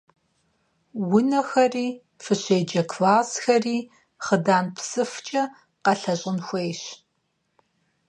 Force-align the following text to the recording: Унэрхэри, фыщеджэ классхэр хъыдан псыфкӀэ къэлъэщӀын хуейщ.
Унэрхэри, 1.17 1.87
фыщеджэ 2.23 2.81
классхэр 2.91 3.63
хъыдан 4.25 4.65
псыфкӀэ 4.75 5.43
къэлъэщӀын 5.83 6.37
хуейщ. 6.45 6.81